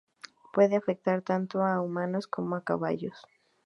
Puede 0.51 0.77
afectar 0.77 1.21
tanto 1.21 1.61
a 1.61 1.79
humanos 1.79 2.25
como 2.25 2.55
a 2.55 2.63
caballos. 2.63 3.23